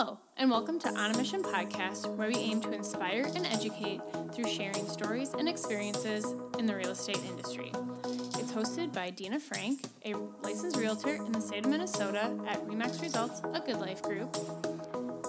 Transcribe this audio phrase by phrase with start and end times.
[0.00, 4.00] Hello, and welcome to On a Mission podcast, where we aim to inspire and educate
[4.32, 6.24] through sharing stories and experiences
[6.56, 7.72] in the real estate industry.
[8.04, 10.14] It's hosted by Dina Frank, a
[10.44, 14.36] licensed realtor in the state of Minnesota at Remax Results, a Good Life Group,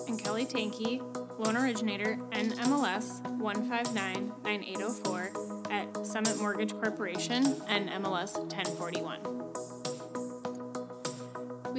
[0.07, 0.99] and Kelly Tanky,
[1.39, 9.38] loan originator NMLS 1599804 at Summit Mortgage Corporation NMLS 1041.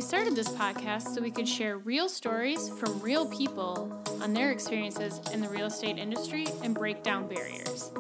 [0.01, 4.51] We started this podcast so we could share real stories from real people on their
[4.51, 7.91] experiences in the real estate industry and break down barriers.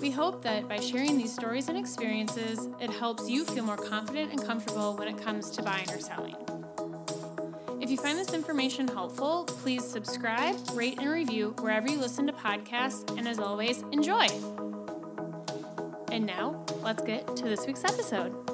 [0.00, 4.30] We hope that by sharing these stories and experiences, it helps you feel more confident
[4.30, 6.36] and comfortable when it comes to buying or selling.
[7.80, 12.32] If you find this information helpful, please subscribe, rate, and review wherever you listen to
[12.32, 14.28] podcasts, and as always, enjoy!
[16.12, 18.51] And now, let's get to this week's episode.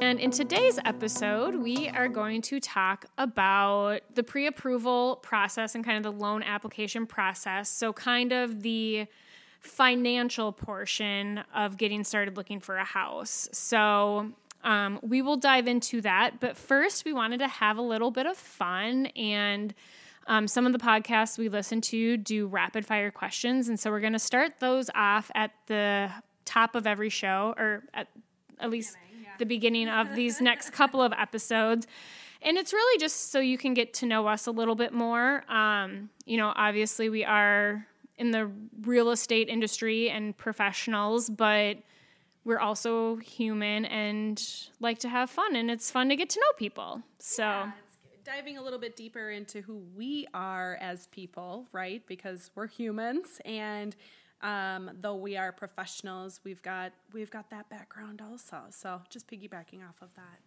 [0.00, 5.84] And in today's episode, we are going to talk about the pre approval process and
[5.84, 7.68] kind of the loan application process.
[7.68, 9.06] So, kind of the
[9.60, 13.50] financial portion of getting started looking for a house.
[13.52, 14.32] So,
[14.64, 16.40] um, we will dive into that.
[16.40, 19.74] But first, we wanted to have a little bit of fun and
[20.26, 23.68] um, some of the podcasts we listen to do rapid fire questions.
[23.68, 26.10] And so we're going to start those off at the
[26.46, 28.08] top of every show, or at,
[28.58, 28.96] at least
[29.40, 31.88] the beginning of these next couple of episodes.
[32.42, 35.44] And it's really just so you can get to know us a little bit more.
[35.50, 37.84] Um, you know, obviously, we are
[38.16, 38.50] in the
[38.82, 41.78] real estate industry and professionals, but
[42.44, 44.42] we're also human and
[44.78, 47.02] like to have fun, and it's fun to get to know people.
[47.18, 47.72] So, yeah,
[48.24, 52.06] diving a little bit deeper into who we are as people, right?
[52.06, 53.96] Because we're humans and
[54.42, 58.58] um, though we are professionals, we've got we've got that background also.
[58.70, 60.40] So just piggybacking off of that.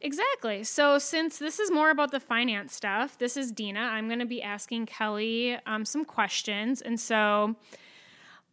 [0.00, 0.64] Exactly.
[0.64, 3.80] So, since this is more about the finance stuff, this is Dina.
[3.80, 6.82] I'm going to be asking Kelly um, some questions.
[6.82, 7.56] And so,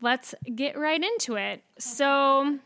[0.02, 1.64] let's get right into it.
[1.78, 2.60] So,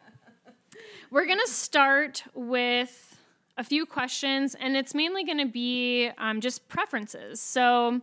[1.12, 3.20] we're going to start with
[3.58, 7.42] a few questions, and it's mainly going to be um, just preferences.
[7.42, 8.02] So,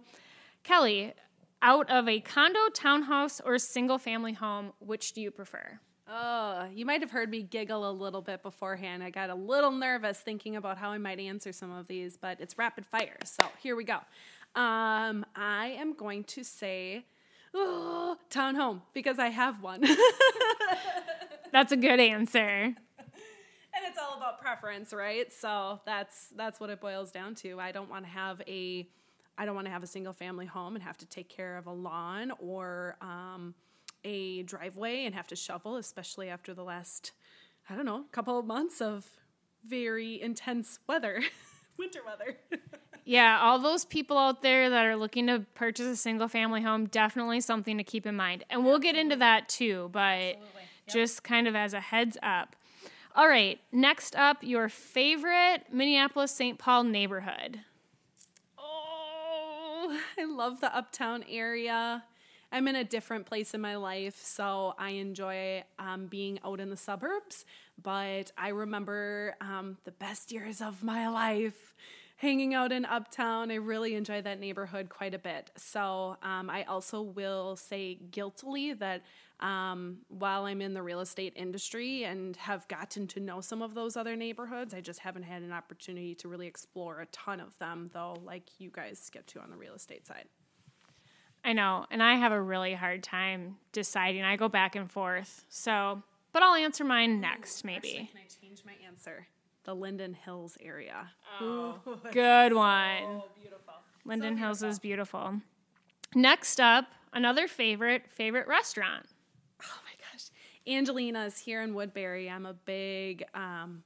[0.64, 1.14] Kelly,
[1.62, 5.78] out of a condo, townhouse, or single family home, which do you prefer?
[6.08, 9.02] Oh, you might have heard me giggle a little bit beforehand.
[9.02, 12.40] I got a little nervous thinking about how I might answer some of these, but
[12.40, 13.16] it's rapid fire.
[13.24, 13.98] So here we go.
[14.54, 17.06] Um, I am going to say
[17.54, 19.82] oh, townhome because I have one.
[21.52, 22.74] that's a good answer.
[23.74, 25.32] And it's all about preference, right?
[25.32, 27.58] So that's that's what it boils down to.
[27.58, 28.86] I don't want to have a
[29.38, 31.66] I don't want to have a single family home and have to take care of
[31.66, 33.54] a lawn or um,
[34.04, 37.12] a driveway and have to shovel, especially after the last,
[37.68, 39.06] I don't know, couple of months of
[39.66, 41.22] very intense weather,
[41.78, 42.36] winter weather.
[43.04, 46.86] yeah, all those people out there that are looking to purchase a single family home,
[46.86, 48.44] definitely something to keep in mind.
[48.50, 50.40] And we'll get into that too, but yep.
[50.88, 52.56] just kind of as a heads up.
[53.14, 56.58] All right, next up, your favorite Minneapolis St.
[56.58, 57.60] Paul neighborhood.
[60.18, 62.04] I love the uptown area.
[62.50, 66.68] I'm in a different place in my life, so I enjoy um, being out in
[66.68, 67.46] the suburbs.
[67.82, 71.74] But I remember um, the best years of my life
[72.16, 73.50] hanging out in Uptown.
[73.50, 75.50] I really enjoy that neighborhood quite a bit.
[75.56, 79.02] So um, I also will say guiltily that
[79.42, 83.74] um, while I'm in the real estate industry and have gotten to know some of
[83.74, 87.58] those other neighborhoods, I just haven't had an opportunity to really explore a ton of
[87.58, 90.26] them, though, like you guys get to on the real estate side.
[91.44, 94.22] I know, and I have a really hard time deciding.
[94.22, 95.44] I go back and forth.
[95.48, 97.88] So, but I'll answer mine next, maybe.
[97.88, 99.26] Actually, can I change my answer?
[99.64, 101.10] The Linden Hills area.
[101.40, 101.80] Oh,
[102.12, 103.02] good one.
[103.02, 103.74] So beautiful.
[104.04, 105.34] Linden so Hills is beautiful.
[106.14, 109.06] Next up, another favorite favorite restaurant.
[110.66, 112.30] Angelina's here in Woodbury.
[112.30, 113.82] I'm a big, um,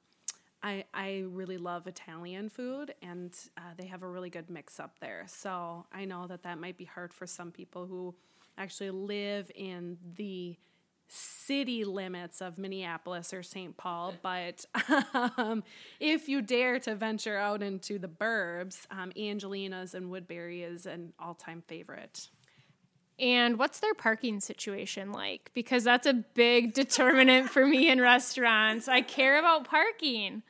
[0.62, 4.98] I, I really love Italian food, and uh, they have a really good mix up
[5.00, 5.24] there.
[5.26, 8.14] So I know that that might be hard for some people who
[8.58, 10.56] actually live in the
[11.08, 13.76] city limits of Minneapolis or St.
[13.76, 14.64] Paul, but
[15.36, 15.62] um,
[16.00, 21.12] if you dare to venture out into the burbs, um, Angelina's and Woodbury is an
[21.18, 22.28] all time favorite.
[23.18, 25.50] And what's their parking situation like?
[25.54, 28.88] Because that's a big determinant for me in restaurants.
[28.88, 30.42] I care about parking.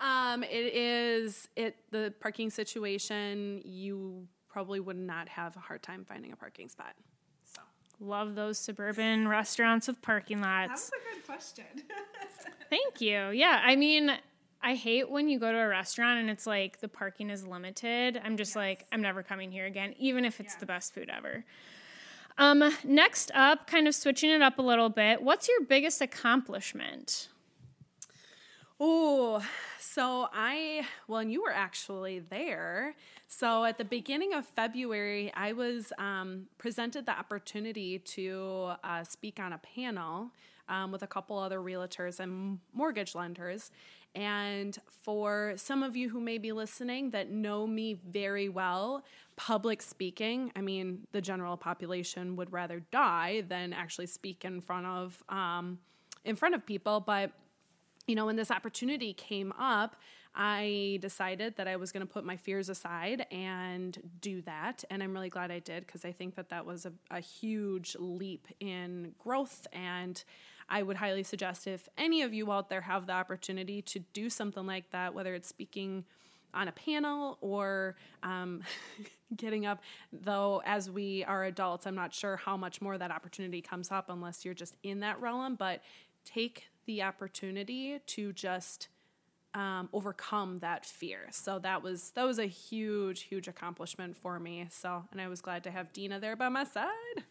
[0.00, 3.62] Um, it is it the parking situation.
[3.64, 6.94] You probably would not have a hard time finding a parking spot.
[7.44, 7.62] So
[8.00, 10.68] love those suburban restaurants with parking lots.
[10.68, 11.64] That's a good question.
[12.68, 13.30] Thank you.
[13.30, 14.12] Yeah, I mean,
[14.62, 18.20] I hate when you go to a restaurant and it's like the parking is limited.
[18.22, 18.56] I'm just yes.
[18.56, 20.60] like, I'm never coming here again, even if it's yeah.
[20.60, 21.44] the best food ever.
[22.38, 27.28] Um, next up, kind of switching it up a little bit, what's your biggest accomplishment?
[28.80, 29.44] Oh,
[29.78, 32.94] so I, well, and you were actually there.
[33.28, 39.38] So at the beginning of February, I was um, presented the opportunity to uh, speak
[39.38, 40.30] on a panel
[40.68, 43.70] um, with a couple other realtors and mortgage lenders.
[44.14, 49.04] And for some of you who may be listening that know me very well,
[49.46, 54.86] public speaking, I mean, the general population would rather die than actually speak in front
[54.86, 55.80] of um,
[56.24, 57.00] in front of people.
[57.00, 57.32] But
[58.06, 59.96] you know, when this opportunity came up,
[60.32, 64.84] I decided that I was going to put my fears aside and do that.
[64.90, 67.96] And I'm really glad I did because I think that that was a, a huge
[67.98, 70.22] leap in growth and
[70.68, 74.30] I would highly suggest if any of you out there have the opportunity to do
[74.30, 76.04] something like that, whether it's speaking
[76.54, 78.62] on a panel or um,
[79.36, 79.82] getting up,
[80.12, 84.08] though, as we are adults, I'm not sure how much more that opportunity comes up
[84.08, 85.82] unless you're just in that realm, but
[86.24, 88.88] take the opportunity to just
[89.54, 91.28] um, overcome that fear.
[91.30, 94.66] So that was that was a huge, huge accomplishment for me.
[94.70, 97.24] So, and I was glad to have Dina there by my side.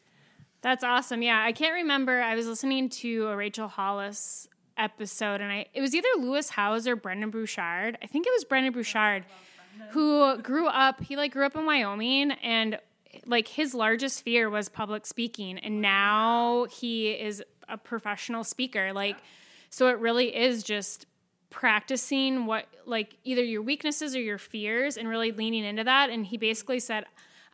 [0.61, 1.23] That's awesome.
[1.23, 2.21] Yeah, I can't remember.
[2.21, 4.47] I was listening to a Rachel Hollis
[4.81, 7.97] episode, and I it was either Lewis Howes or Brendon Burchard.
[8.01, 9.25] I think it was Brendon Burchard,
[9.91, 11.01] who grew up.
[11.01, 12.79] He like grew up in Wyoming, and
[13.25, 18.91] like his largest fear was public speaking, and now he is a professional speaker.
[18.93, 19.17] Like,
[19.69, 21.05] so it really is just
[21.49, 26.09] practicing what like either your weaknesses or your fears, and really leaning into that.
[26.09, 27.05] And he basically said,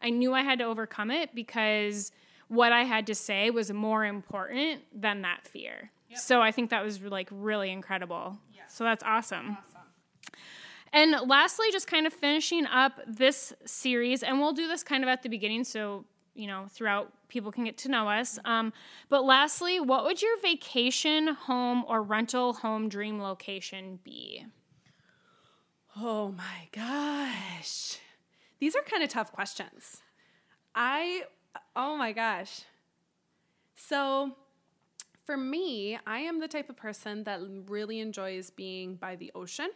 [0.01, 2.11] "I knew I had to overcome it because."
[2.49, 5.91] what I had to say was more important than that fear.
[6.09, 6.19] Yep.
[6.19, 8.37] So I think that was like really incredible.
[8.53, 8.75] Yes.
[8.75, 9.57] So that's awesome.
[9.59, 10.33] awesome.
[10.93, 15.09] And lastly, just kind of finishing up this series, and we'll do this kind of
[15.09, 18.39] at the beginning so, you know, throughout people can get to know us.
[18.45, 18.71] Um,
[19.09, 24.45] but lastly, what would your vacation home or rental home dream location be?
[25.97, 27.97] Oh my gosh.
[28.59, 30.01] These are kind of tough questions.
[30.73, 31.23] I
[31.75, 32.61] Oh my gosh.
[33.75, 34.31] So,
[35.27, 39.69] for me, I am the type of person that really enjoys being by the ocean.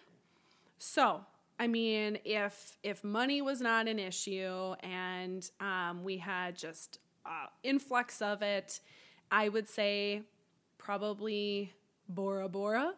[0.77, 1.25] So,
[1.59, 7.47] I mean, if if money was not an issue and um, we had just uh,
[7.63, 8.79] influx of it,
[9.29, 10.21] I would say
[10.77, 11.73] probably
[12.07, 12.93] Bora Bora.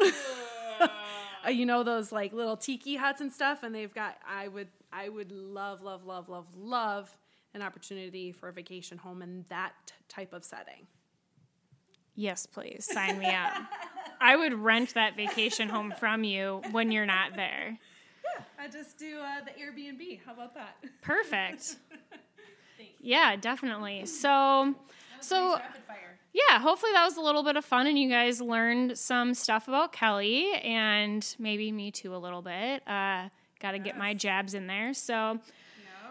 [1.50, 4.16] you know those like little tiki huts and stuff, and they've got.
[4.26, 7.18] I would I would love love love love love
[7.52, 10.86] an opportunity for a vacation home in that type of setting.
[12.20, 13.54] Yes, please sign me up.
[14.20, 17.78] I would rent that vacation home from you when you're not there.
[18.36, 20.20] Yeah, I just do uh, the Airbnb.
[20.26, 20.76] How about that?
[21.00, 21.76] Perfect.
[23.00, 24.04] yeah, definitely.
[24.04, 24.74] So,
[25.20, 25.58] so
[26.34, 29.66] yeah, hopefully that was a little bit of fun and you guys learned some stuff
[29.66, 32.86] about Kelly and maybe me too a little bit.
[32.86, 33.30] Uh,
[33.60, 33.86] Got to yes.
[33.86, 34.92] get my jabs in there.
[34.92, 35.40] So.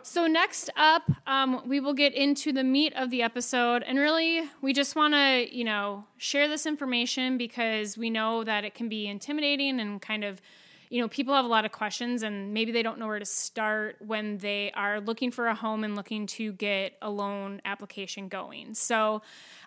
[0.03, 3.83] So, next up, um, we will get into the meat of the episode.
[3.83, 8.63] And really, we just want to, you know, share this information because we know that
[8.63, 10.41] it can be intimidating and kind of,
[10.89, 13.25] you know, people have a lot of questions and maybe they don't know where to
[13.25, 18.27] start when they are looking for a home and looking to get a loan application
[18.27, 18.73] going.
[18.73, 19.21] So,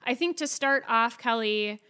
[0.05, 1.81] I think to start off, Kelly,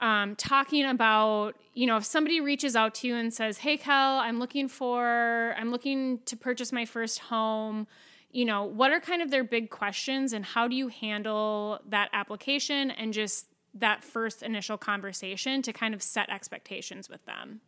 [0.00, 4.18] um, talking about you know if somebody reaches out to you and says hey kel
[4.18, 7.86] i'm looking for i'm looking to purchase my first home
[8.30, 12.08] you know what are kind of their big questions and how do you handle that
[12.12, 17.60] application and just that first initial conversation to kind of set expectations with them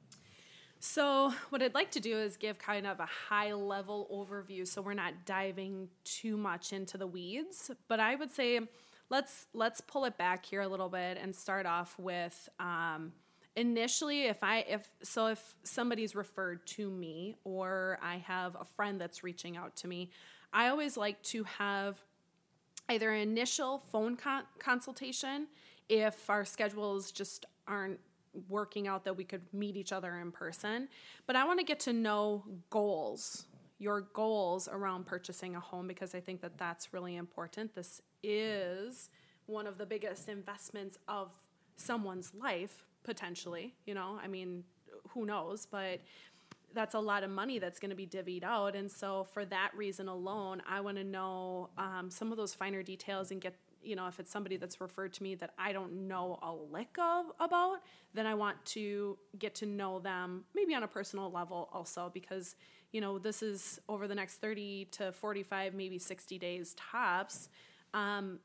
[0.83, 4.81] so, what I'd like to do is give kind of a high level overview so
[4.81, 7.71] we're not diving too much into the weeds.
[7.87, 8.61] But I would say
[9.11, 13.13] let's let's pull it back here a little bit and start off with um,
[13.57, 19.01] initially if i if so if somebody's referred to me or i have a friend
[19.01, 20.09] that's reaching out to me
[20.53, 21.99] i always like to have
[22.89, 25.49] either an initial phone con- consultation
[25.89, 27.99] if our schedules just aren't
[28.49, 30.89] working out that we could meet each other in person.
[31.27, 33.47] But i want to get to know goals
[33.81, 37.75] your goals around purchasing a home because I think that that's really important.
[37.75, 39.09] This is
[39.47, 41.33] one of the biggest investments of
[41.77, 43.75] someone's life, potentially.
[43.87, 44.65] You know, I mean,
[45.09, 45.67] who knows?
[45.67, 46.01] But
[46.75, 48.77] that's a lot of money that's going to be divvied out.
[48.77, 52.83] And so, for that reason alone, I want to know um, some of those finer
[52.83, 56.09] details and get you know, if it's somebody that's referred to me that I don't
[56.09, 57.79] know a lick of about,
[58.15, 62.57] then I want to get to know them maybe on a personal level also because,
[62.93, 67.49] you know, this is over the next 30 to 45, maybe 60 days tops.
[67.95, 68.39] Um,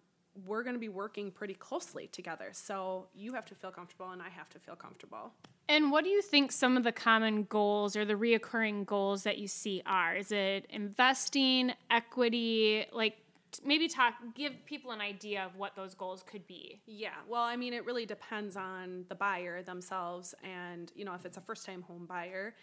[0.46, 2.50] we're going to be working pretty closely together.
[2.52, 5.32] So you have to feel comfortable and I have to feel comfortable.
[5.68, 9.40] And what do you think some of the common goals or the reoccurring goals that
[9.40, 10.16] you see are?
[10.16, 13.18] Is it investing, equity, like
[13.64, 17.56] maybe talk give people an idea of what those goals could be yeah well i
[17.56, 21.66] mean it really depends on the buyer themselves and you know if it's a first
[21.66, 22.54] time home buyer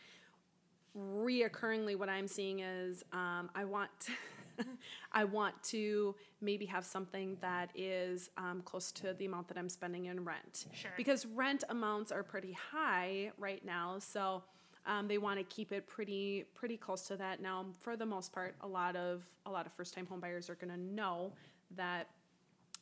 [0.96, 3.90] reoccurringly what i'm seeing is um, i want
[5.12, 9.68] I want to maybe have something that is um, close to the amount that I'm
[9.68, 10.66] spending in rent.
[10.72, 10.90] Sure.
[10.96, 14.42] Because rent amounts are pretty high right now, so
[14.86, 17.40] um, they want to keep it pretty pretty close to that.
[17.40, 20.50] Now, for the most part, a lot of a lot of first time home buyers
[20.50, 21.32] are going to know
[21.76, 22.08] that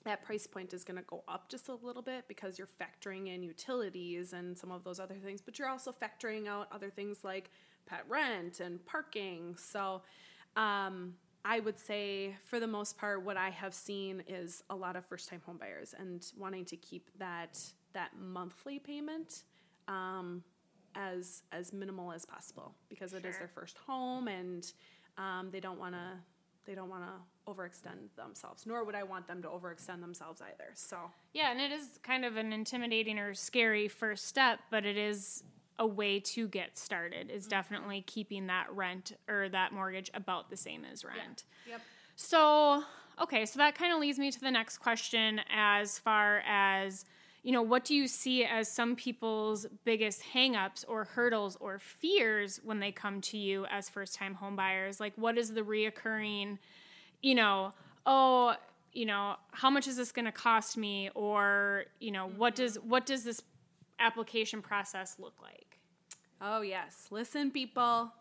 [0.05, 3.35] that price point is going to go up just a little bit because you're factoring
[3.35, 7.19] in utilities and some of those other things, but you're also factoring out other things
[7.23, 7.51] like
[7.85, 9.55] pet rent and parking.
[9.57, 10.01] So,
[10.57, 11.15] um,
[11.45, 15.07] I would say, for the most part, what I have seen is a lot of
[15.07, 17.59] first time home buyers and wanting to keep that
[17.93, 19.43] that monthly payment
[19.89, 20.45] um,
[20.95, 24.73] as as minimal as possible because it is their first home and
[25.19, 26.13] um, they don't want to
[26.67, 30.71] they don't want to overextend themselves nor would i want them to overextend themselves either
[30.75, 30.97] so.
[31.33, 35.43] Yeah and it is kind of an intimidating or scary first step but it is
[35.81, 40.57] a way to get started is definitely keeping that rent or that mortgage about the
[40.57, 41.45] same as rent.
[41.67, 41.81] Yep.
[42.17, 42.85] So,
[43.21, 47.07] okay, so that kind of leads me to the next question as far as,
[47.43, 52.61] you know, what do you see as some people's biggest hangups or hurdles or fears
[52.63, 55.01] when they come to you as first time homebuyers?
[55.01, 56.59] Like, what is the reoccurring,
[57.23, 57.73] you know,
[58.05, 58.55] oh,
[58.93, 61.11] you know, how much is this going to cost me?
[61.15, 62.89] Or, you know, what does mm-hmm.
[62.89, 63.43] what does this
[63.99, 65.79] application process look like?
[66.41, 67.09] Oh, yes.
[67.11, 68.13] Listen, people.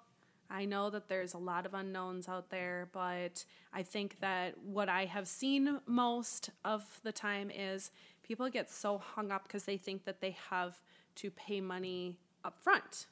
[0.51, 4.89] I know that there's a lot of unknowns out there, but I think that what
[4.89, 7.91] I have seen most of the time is
[8.29, 10.79] people get so hung up because they think that they have
[11.15, 13.07] to pay money up front.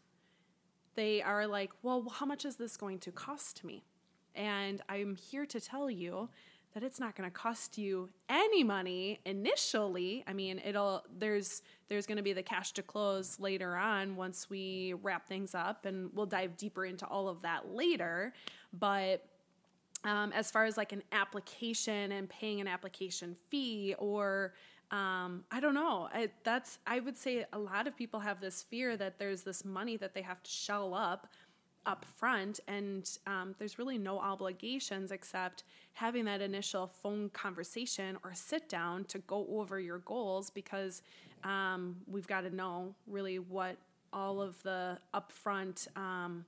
[0.94, 3.84] They are like, well, how much is this going to cost me?
[4.36, 6.30] And I'm here to tell you
[6.76, 10.24] that it's not going to cost you any money initially.
[10.28, 14.52] I mean, it'll there's there's going to be the cash to close later on once
[14.52, 18.34] we wrap things up and we'll dive deeper into all of that later,
[18.72, 19.26] but
[20.04, 24.54] um, as far as like an application and paying an application fee or
[24.92, 26.10] um, I don't know.
[26.14, 29.66] I, that's I would say a lot of people have this fear that there's this
[29.66, 31.28] money that they have to shell up
[31.86, 35.64] up front and um, there's really no obligations except
[35.94, 41.02] having that initial phone conversation or sit down to go over your goals because
[41.46, 43.78] um, we've got to know really what
[44.12, 46.46] all of the upfront um,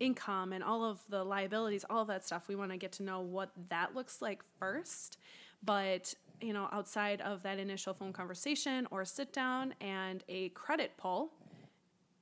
[0.00, 2.48] income and all of the liabilities, all of that stuff.
[2.48, 5.18] We want to get to know what that looks like first.
[5.64, 10.92] But, you know, outside of that initial phone conversation or sit down and a credit
[10.96, 11.30] pull,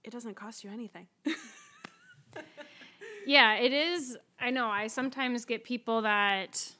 [0.05, 1.07] it doesn't cost you anything.
[3.27, 4.17] Yeah, it is.
[4.41, 4.69] I know.
[4.69, 6.73] I sometimes get people that,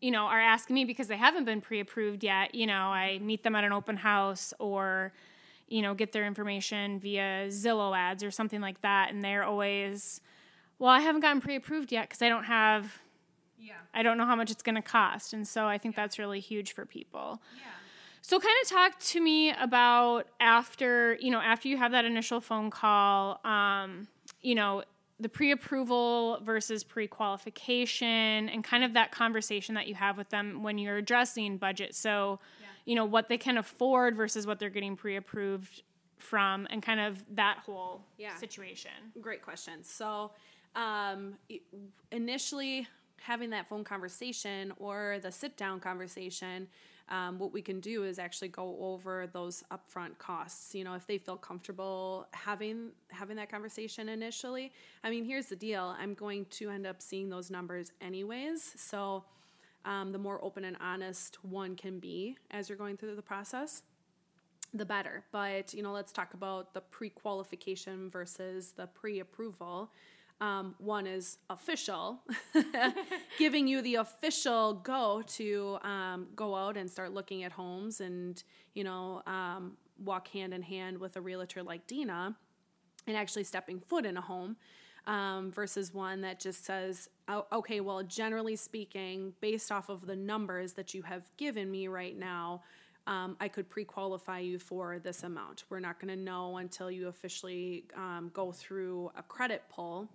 [0.00, 2.54] you know, are asking me because they haven't been pre approved yet.
[2.54, 5.12] You know, I meet them at an open house or,
[5.68, 9.10] you know, get their information via Zillow ads or something like that.
[9.10, 10.20] And they're always,
[10.78, 13.00] well, I haven't gotten pre approved yet because I don't have,
[13.60, 13.74] Yeah.
[13.92, 15.32] I don't know how much it's going to cost.
[15.32, 17.40] And so I think that's really huge for people.
[18.22, 22.40] So kind of talk to me about after, you know, after you have that initial
[22.40, 24.08] phone call, um,
[24.42, 24.84] you know,
[25.18, 30.78] the pre-approval versus pre-qualification and kind of that conversation that you have with them when
[30.78, 31.94] you're addressing budget.
[31.94, 32.40] So,
[32.84, 35.82] you know, what they can afford versus what they're getting pre-approved
[36.18, 38.36] from and kind of that whole Yeah.
[38.36, 38.90] situation.
[39.20, 39.82] Great question.
[39.84, 40.32] So,
[40.74, 41.38] um,
[42.12, 42.86] initially,
[43.20, 46.68] having that phone conversation or the sit down conversation,
[47.10, 50.74] um, what we can do is actually go over those upfront costs.
[50.74, 54.72] You know, if they feel comfortable having having that conversation initially.
[55.02, 58.74] I mean, here's the deal: I'm going to end up seeing those numbers anyways.
[58.76, 59.24] So,
[59.84, 63.82] um, the more open and honest one can be as you're going through the process,
[64.72, 65.24] the better.
[65.32, 69.90] But you know, let's talk about the pre-qualification versus the pre-approval.
[70.40, 72.20] Um, one is official,
[73.38, 78.42] giving you the official go to um, go out and start looking at homes and
[78.74, 82.36] you know um, walk hand in hand with a realtor like Dina
[83.06, 84.56] and actually stepping foot in a home.
[85.06, 90.16] um, versus one that just says, oh, okay, well, generally speaking, based off of the
[90.16, 92.62] numbers that you have given me right now,
[93.06, 95.64] um, I could pre qualify you for this amount.
[95.70, 100.08] We're not going to know until you officially um, go through a credit pull,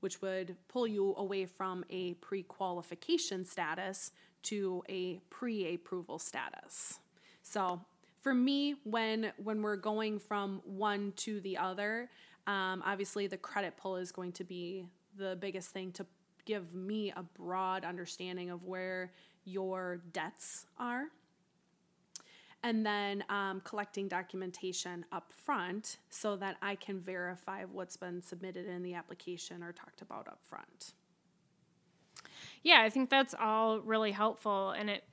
[0.00, 4.12] which would pull you away from a pre qualification status
[4.44, 7.00] to a pre approval status.
[7.42, 7.80] So,
[8.18, 12.10] for me, when when we're going from one to the other,
[12.46, 14.86] um, obviously the credit pull is going to be
[15.16, 16.06] the biggest thing to
[16.44, 19.12] give me a broad understanding of where
[19.44, 21.08] your debts are
[22.62, 28.66] and then um, collecting documentation up front so that I can verify what's been submitted
[28.66, 30.94] in the application or talked about up front.
[32.62, 34.70] Yeah, I think that's all really helpful.
[34.70, 35.04] And it,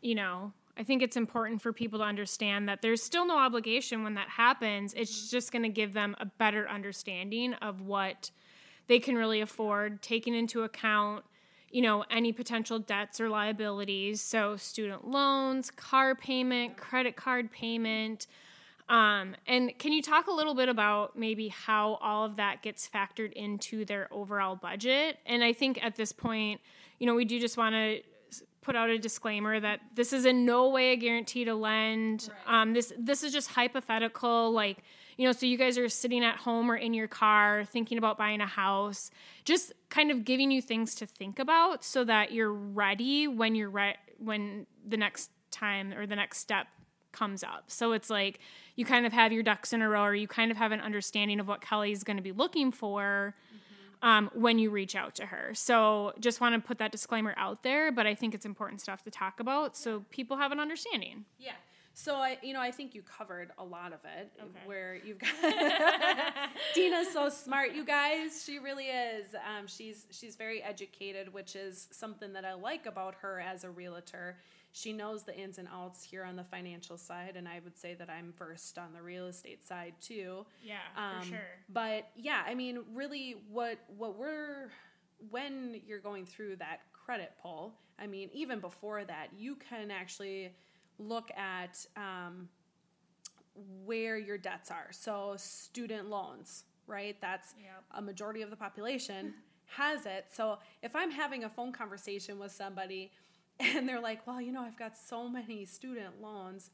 [0.00, 4.02] you know, I think it's important for people to understand that there's still no obligation
[4.02, 4.94] when that happens.
[4.94, 5.36] It's mm-hmm.
[5.36, 8.30] just going to give them a better understanding of what
[8.86, 11.24] they can really afford, taking into account
[11.74, 14.20] you know, any potential debts or liabilities.
[14.20, 18.28] So, student loans, car payment, credit card payment.
[18.88, 22.88] Um, and can you talk a little bit about maybe how all of that gets
[22.88, 25.18] factored into their overall budget?
[25.26, 26.60] And I think at this point,
[27.00, 28.02] you know, we do just want to
[28.62, 32.30] put out a disclaimer that this is in no way a guarantee to lend.
[32.46, 32.62] Right.
[32.62, 34.78] Um, this this is just hypothetical, like
[35.16, 38.18] you know, so you guys are sitting at home or in your car thinking about
[38.18, 39.10] buying a house,
[39.44, 43.70] just kind of giving you things to think about so that you're ready when you're
[43.70, 46.66] re- when the next time or the next step
[47.12, 47.64] comes up.
[47.68, 48.40] So it's like
[48.76, 50.80] you kind of have your ducks in a row or you kind of have an
[50.80, 53.34] understanding of what Kelly's going to be looking for.
[53.46, 53.60] Mm-hmm.
[54.02, 55.52] Um, when you reach out to her.
[55.54, 59.02] So just want to put that disclaimer out there, but I think it's important stuff
[59.04, 61.24] to talk about so people have an understanding.
[61.38, 61.52] Yeah.
[61.96, 64.32] So I, you know, I think you covered a lot of it.
[64.38, 64.66] Okay.
[64.66, 65.30] Where you've got
[66.74, 68.42] Dina's so smart, you guys.
[68.44, 69.26] She really is.
[69.34, 73.70] Um, she's she's very educated, which is something that I like about her as a
[73.70, 74.38] realtor.
[74.72, 77.94] She knows the ins and outs here on the financial side, and I would say
[77.94, 80.44] that I'm versed on the real estate side too.
[80.64, 81.38] Yeah, um, for sure.
[81.68, 84.70] But yeah, I mean, really, what what we're
[85.30, 90.50] when you're going through that credit pull, I mean, even before that, you can actually
[90.98, 92.48] look at um,
[93.84, 94.88] where your debts are.
[94.90, 97.16] So, student loans, right?
[97.20, 97.84] That's yep.
[97.92, 99.34] a majority of the population
[99.66, 100.26] has it.
[100.32, 103.12] So, if I'm having a phone conversation with somebody
[103.60, 106.70] and they're like, well, you know, I've got so many student loans,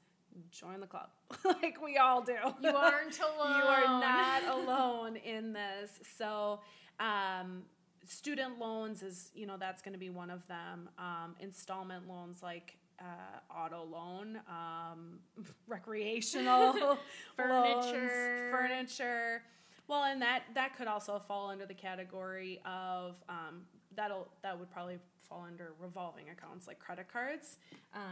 [0.53, 1.09] join the club
[1.45, 2.33] like we all do.
[2.63, 3.57] You aren't alone.
[3.57, 5.91] you are not alone in this.
[6.17, 6.61] So,
[6.99, 7.65] um,
[8.07, 10.89] student loans is, you know, that's going to be one of them.
[10.99, 15.21] Um, installment loans like uh, auto loan, um,
[15.67, 16.73] recreational
[17.37, 19.43] furniture, loans, furniture.
[19.89, 23.63] Well, and that that could also fall under the category of um,
[23.97, 27.59] that'll that would probably fall under revolving accounts like credit cards,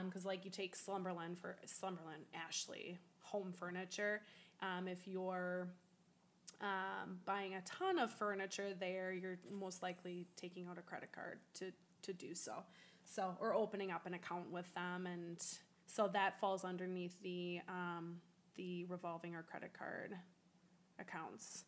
[0.04, 4.22] because um, like you take Slumberland for Slumberland Ashley home furniture.
[4.62, 5.68] Um, if you're
[6.60, 11.38] um, buying a ton of furniture there, you're most likely taking out a credit card
[11.54, 11.72] to
[12.02, 12.52] to do so.
[13.10, 15.38] So, or opening up an account with them, and
[15.86, 18.16] so that falls underneath the um,
[18.56, 20.14] the revolving or credit card
[21.00, 21.64] accounts.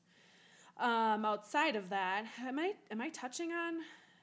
[0.79, 3.77] Um, outside of that, am I am I touching on?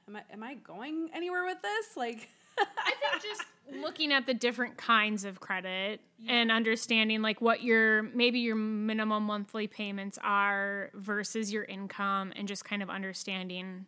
[0.07, 1.97] Am I am I going anywhere with this?
[1.97, 2.29] Like.
[2.59, 3.43] I think just
[3.81, 6.33] looking at the different kinds of credit yeah.
[6.33, 12.47] and understanding like what your maybe your minimum monthly payments are versus your income and
[12.47, 13.85] just kind of understanding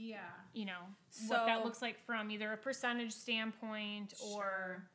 [0.00, 0.18] yeah.
[0.52, 4.90] you know so, what that looks like from either a percentage standpoint or sure.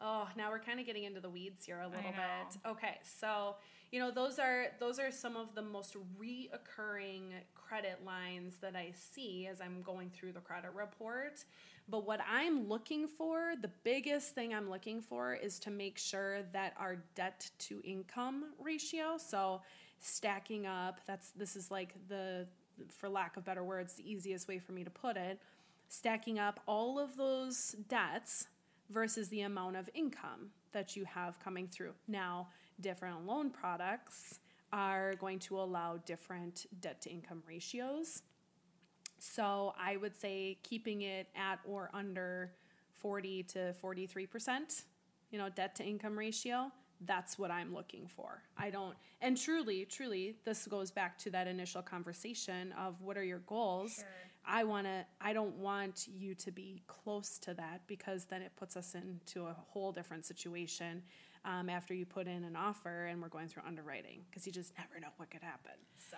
[0.00, 2.70] oh now we're kind of getting into the weeds here a little bit.
[2.70, 3.56] Okay so
[3.92, 8.92] you know those are those are some of the most reoccurring credit lines that i
[8.92, 11.44] see as i'm going through the credit report.
[11.88, 16.42] But what i'm looking for the biggest thing i'm looking for is to make sure
[16.52, 19.62] that our debt to income ratio so
[20.00, 22.46] stacking up that's this is like the
[22.90, 25.40] for lack of better words, the easiest way for me to put it,
[25.88, 28.48] stacking up all of those debts
[28.90, 31.92] versus the amount of income that you have coming through.
[32.08, 32.48] Now,
[32.80, 34.38] different loan products
[34.72, 38.22] are going to allow different debt to income ratios.
[39.18, 42.52] So I would say keeping it at or under
[42.92, 44.82] 40 to 43%,
[45.30, 46.70] you know, debt to income ratio
[47.04, 48.42] that's what I'm looking for.
[48.56, 53.24] I don't, and truly, truly, this goes back to that initial conversation of what are
[53.24, 53.96] your goals.
[53.96, 54.04] Sure.
[54.48, 58.52] I want to, I don't want you to be close to that because then it
[58.56, 61.02] puts us into a whole different situation
[61.44, 64.72] um, after you put in an offer and we're going through underwriting because you just
[64.78, 65.72] never know what could happen.
[66.10, 66.16] So.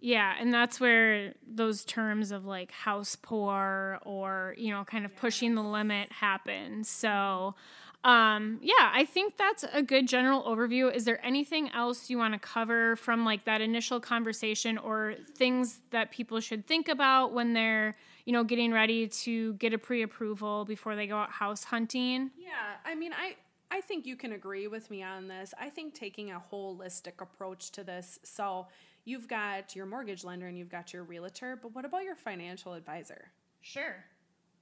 [0.00, 5.16] Yeah, and that's where those terms of like house poor or, you know, kind of
[5.16, 6.84] pushing the limit happen.
[6.84, 7.56] So,
[8.04, 10.94] um, yeah, I think that's a good general overview.
[10.94, 15.80] Is there anything else you want to cover from like that initial conversation or things
[15.90, 20.64] that people should think about when they're, you know, getting ready to get a pre-approval
[20.64, 22.30] before they go out house hunting?
[22.38, 22.50] Yeah,
[22.84, 23.34] I mean, I
[23.70, 25.52] I think you can agree with me on this.
[25.60, 28.18] I think taking a holistic approach to this.
[28.22, 28.68] So,
[29.04, 32.74] you've got your mortgage lender and you've got your realtor, but what about your financial
[32.74, 33.32] advisor?
[33.60, 34.04] Sure.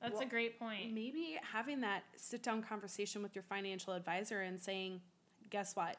[0.01, 0.93] That's well, a great point.
[0.93, 5.01] Maybe having that sit down conversation with your financial advisor and saying,
[5.51, 5.97] guess what?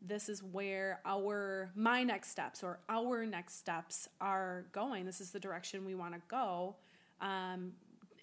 [0.00, 5.06] This is where our my next steps or our next steps are going.
[5.06, 6.76] This is the direction we want to go.
[7.20, 7.72] Um,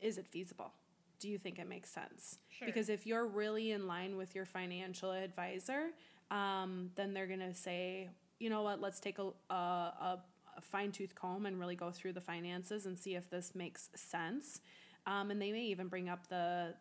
[0.01, 0.71] is it feasible?
[1.19, 2.39] Do you think it makes sense?
[2.49, 2.65] Sure.
[2.65, 5.91] Because if you're really in line with your financial advisor,
[6.31, 10.19] um, then they're going to say, you know what, let's take a, a, a,
[10.57, 13.89] a fine tooth comb and really go through the finances and see if this makes
[13.95, 14.62] sense.
[15.07, 16.73] Um, and they may even bring up the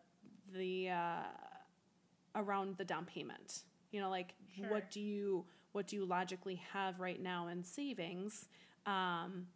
[0.53, 1.23] the uh,
[2.35, 3.63] around the down payment.
[3.91, 4.69] You know, like sure.
[4.69, 8.47] what do you what do you logically have right now in savings?
[8.85, 9.47] Um,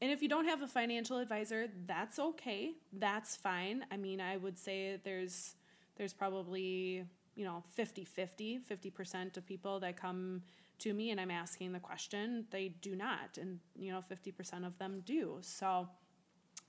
[0.00, 2.72] and if you don't have a financial advisor, that's okay.
[2.92, 3.84] That's fine.
[3.90, 5.54] I mean, I would say there's
[5.96, 7.04] there's probably,
[7.34, 10.42] you know, 50-50, 50% of people that come
[10.80, 13.38] to me and I'm asking the question, they do not.
[13.38, 15.38] And, you know, 50% of them do.
[15.42, 15.88] So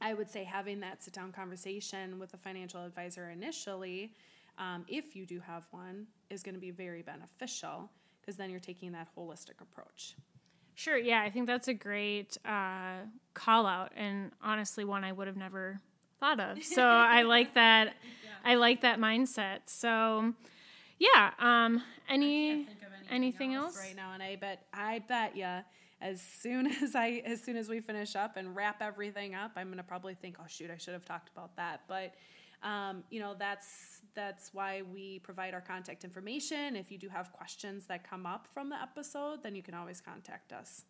[0.04, 4.12] I would say having that sit down conversation with a financial advisor initially,
[4.58, 7.90] um, if you do have one, is going to be very beneficial
[8.20, 10.16] because then you're taking that holistic approach.
[10.76, 15.28] Sure, yeah, I think that's a great uh, call out, and honestly, one I would
[15.28, 15.80] have never
[16.20, 16.64] thought of.
[16.64, 17.94] So I like that.
[18.24, 18.52] Yeah.
[18.52, 19.60] I like that mindset.
[19.68, 20.34] So,
[21.00, 21.32] yeah.
[21.40, 22.68] Um, any
[23.10, 24.14] anything else, else, right now?
[24.14, 25.48] And I bet I bet you
[26.04, 29.70] as soon as I as soon as we finish up and wrap everything up, I'm
[29.70, 31.82] gonna probably think, oh shoot, I should have talked about that.
[31.88, 32.14] But
[32.62, 36.76] um, you know that's that's why we provide our contact information.
[36.76, 40.02] If you do have questions that come up from the episode, then you can always
[40.02, 40.84] contact us.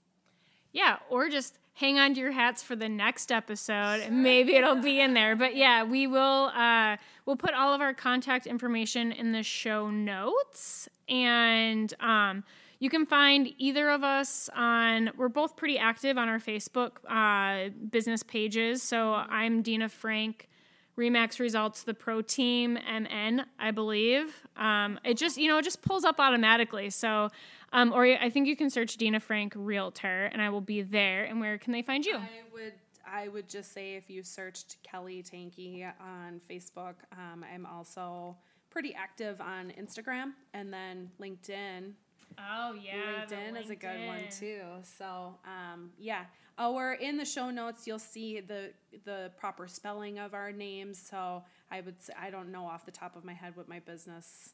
[0.73, 4.81] Yeah, or just hang on to your hats for the next episode and maybe it'll
[4.81, 5.35] be in there.
[5.35, 9.89] But yeah, we will uh, we'll put all of our contact information in the show
[9.89, 12.43] notes and um,
[12.79, 17.69] you can find either of us on, we're both pretty active on our Facebook uh,
[17.89, 18.83] business pages.
[18.83, 20.49] So I'm Dina Frank,
[20.97, 24.35] Remax Results, the Pro Team, MN, I believe.
[24.57, 26.89] Um, it just, you know, it just pulls up automatically.
[26.89, 27.29] So,
[27.73, 31.23] um, or I think you can search Dina Frank Realtor and I will be there.
[31.23, 32.17] And where can they find you?
[32.17, 32.73] I would
[33.05, 38.37] I would just say if you searched Kelly Tanky on Facebook, um, I'm also
[38.69, 41.93] pretty active on Instagram and then LinkedIn.
[42.39, 44.61] Oh yeah, LinkedIn, LinkedIn, is a good one too.
[44.83, 46.25] So um, yeah,
[46.57, 48.71] our in the show notes you'll see the
[49.03, 50.99] the proper spelling of our names.
[50.99, 53.79] So I would say I don't know off the top of my head what my
[53.79, 54.53] business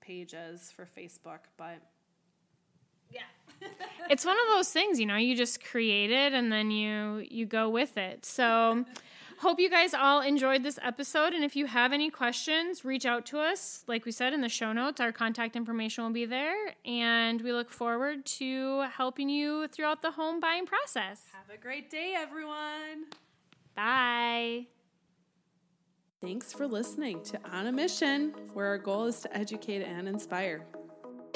[0.00, 1.80] page is for Facebook, but
[3.10, 3.20] yeah.
[4.10, 7.46] it's one of those things, you know, you just create it and then you you
[7.46, 8.24] go with it.
[8.24, 8.84] So
[9.38, 11.32] hope you guys all enjoyed this episode.
[11.32, 13.84] And if you have any questions, reach out to us.
[13.86, 16.74] Like we said in the show notes, our contact information will be there.
[16.84, 21.22] And we look forward to helping you throughout the home buying process.
[21.32, 23.06] Have a great day, everyone.
[23.74, 24.66] Bye.
[26.20, 30.66] Thanks for listening to On a Mission, where our goal is to educate and inspire.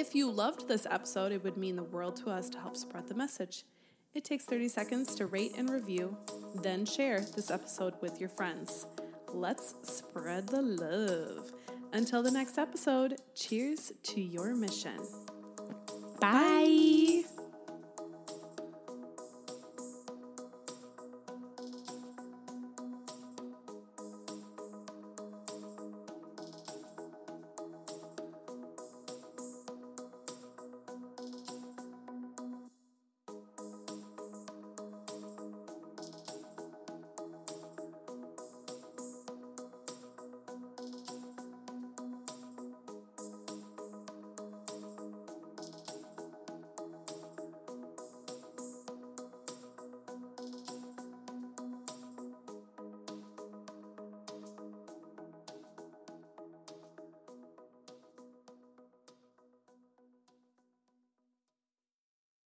[0.03, 3.07] If you loved this episode, it would mean the world to us to help spread
[3.07, 3.63] the message.
[4.15, 6.17] It takes 30 seconds to rate and review,
[6.61, 8.85] then share this episode with your friends.
[9.33, 11.53] Let's spread the love.
[11.93, 14.99] Until the next episode, cheers to your mission.
[16.21, 16.33] Bye.
[16.33, 16.82] Bye.